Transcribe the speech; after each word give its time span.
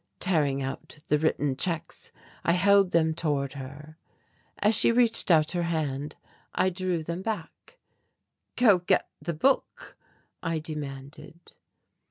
Tearing 0.19 0.63
out 0.63 0.97
the 1.09 1.19
written 1.19 1.55
checks 1.55 2.11
I 2.43 2.53
held 2.53 2.89
them 2.89 3.13
toward 3.13 3.53
her. 3.53 3.99
As 4.57 4.73
she 4.73 4.91
reached 4.91 5.29
out 5.29 5.51
her 5.51 5.61
hand 5.69 6.15
I 6.55 6.71
drew 6.71 7.03
them 7.03 7.21
back 7.21 7.77
"Go 8.55 8.79
get 8.79 9.09
the 9.21 9.35
book," 9.35 9.95
I 10.41 10.57
demanded. 10.57 11.53